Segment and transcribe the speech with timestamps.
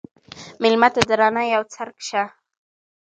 [0.61, 2.23] مېلمه ته د رڼا یو څرک شه.